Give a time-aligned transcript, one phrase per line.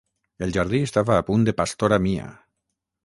[0.45, 2.29] El jardí estava a punt de pastora mia.